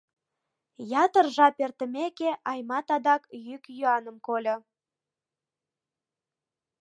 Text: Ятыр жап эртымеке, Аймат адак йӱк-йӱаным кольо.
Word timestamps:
Ятыр 1.03 1.25
жап 1.35 1.55
эртымеке, 1.65 2.29
Аймат 2.51 2.87
адак 2.95 3.23
йӱк-йӱаным 3.45 4.17
кольо. 4.27 4.55